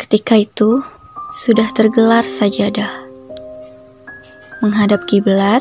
Ketika 0.00 0.32
itu 0.32 0.80
sudah 1.28 1.68
tergelar 1.76 2.24
sajadah. 2.24 2.88
Menghadap 4.64 5.04
kiblat, 5.04 5.60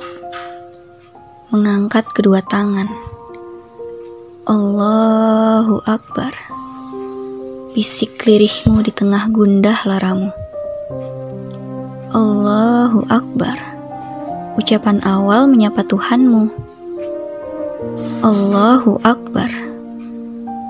mengangkat 1.51 2.07
kedua 2.15 2.39
tangan. 2.47 2.87
Allahu 4.47 5.83
Akbar. 5.83 6.31
Bisik 7.75 8.15
lirihmu 8.23 8.79
di 8.79 8.95
tengah 8.95 9.27
gundah 9.27 9.75
laramu. 9.83 10.31
Allahu 12.15 13.11
Akbar. 13.11 13.59
Ucapan 14.55 15.03
awal 15.03 15.51
menyapa 15.51 15.83
Tuhanmu. 15.83 16.47
Allahu 18.23 19.03
Akbar. 19.03 19.51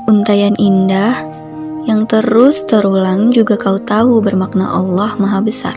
Untayan 0.10 0.58
indah 0.58 1.39
yang 1.90 2.06
terus 2.06 2.70
terulang 2.70 3.34
juga 3.34 3.58
kau 3.58 3.82
tahu 3.82 4.22
bermakna 4.22 4.70
Allah 4.70 5.10
Maha 5.18 5.42
Besar. 5.42 5.74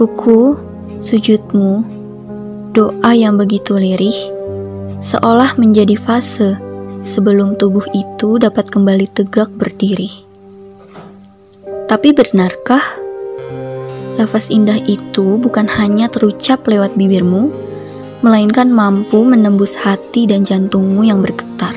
Ruku, 0.00 0.56
sujudmu, 0.96 1.84
doa 2.72 3.12
yang 3.12 3.36
begitu 3.36 3.76
lirih, 3.76 4.16
seolah 5.04 5.52
menjadi 5.60 5.92
fase 6.00 6.56
sebelum 7.04 7.60
tubuh 7.60 7.84
itu 7.92 8.40
dapat 8.40 8.72
kembali 8.72 9.04
tegak 9.12 9.52
berdiri. 9.52 10.24
Tapi 11.84 12.16
benarkah 12.16 12.84
lafaz 14.16 14.48
indah 14.48 14.80
itu 14.88 15.36
bukan 15.36 15.68
hanya 15.76 16.08
terucap 16.08 16.64
lewat 16.64 16.96
bibirmu, 16.96 17.52
melainkan 18.24 18.72
mampu 18.72 19.28
menembus 19.28 19.76
hati 19.76 20.24
dan 20.24 20.40
jantungmu 20.40 21.04
yang 21.04 21.20
bergetar? 21.20 21.76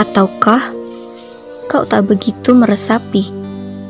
Ataukah 0.00 0.77
kau 1.68 1.84
tak 1.84 2.08
begitu 2.08 2.56
meresapi 2.56 3.28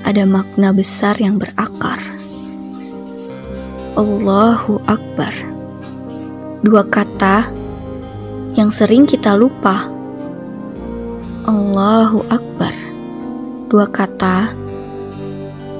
ada 0.02 0.26
makna 0.26 0.74
besar 0.74 1.14
yang 1.22 1.38
berakar. 1.38 2.02
Allahu 3.94 4.82
Akbar. 4.82 5.30
Dua 6.58 6.82
kata 6.82 7.46
yang 8.58 8.74
sering 8.74 9.06
kita 9.06 9.38
lupa. 9.38 9.86
Allahu 11.46 12.26
Akbar. 12.26 12.74
Dua 13.70 13.86
kata 13.86 14.50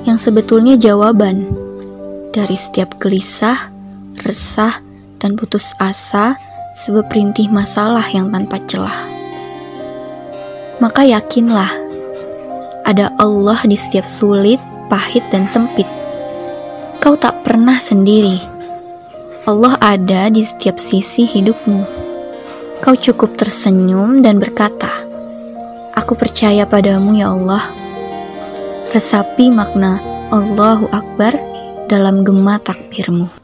yang 0.06 0.14
sebetulnya 0.14 0.78
jawaban 0.78 1.50
dari 2.30 2.54
setiap 2.54 2.94
gelisah, 3.02 3.74
resah, 4.22 4.78
dan 5.18 5.34
putus 5.34 5.74
asa 5.82 6.38
sebab 6.78 7.10
perintih 7.10 7.50
masalah 7.50 8.06
yang 8.14 8.30
tanpa 8.30 8.62
celah. 8.62 8.98
Maka 10.78 11.02
yakinlah 11.02 11.87
ada 12.88 13.12
Allah 13.20 13.60
di 13.68 13.76
setiap 13.76 14.08
sulit, 14.08 14.56
pahit, 14.88 15.20
dan 15.28 15.44
sempit. 15.44 15.84
Kau 17.04 17.20
tak 17.20 17.44
pernah 17.44 17.76
sendiri. 17.76 18.40
Allah 19.44 19.76
ada 19.76 20.32
di 20.32 20.40
setiap 20.40 20.80
sisi 20.80 21.28
hidupmu. 21.28 21.84
Kau 22.80 22.96
cukup 22.96 23.36
tersenyum 23.36 24.24
dan 24.24 24.40
berkata, 24.40 24.88
Aku 25.92 26.16
percaya 26.16 26.64
padamu 26.64 27.12
ya 27.12 27.36
Allah. 27.36 27.60
Resapi 28.96 29.52
makna 29.52 30.00
Allahu 30.32 30.88
Akbar 30.88 31.36
dalam 31.92 32.24
gema 32.24 32.56
takbirmu. 32.56 33.37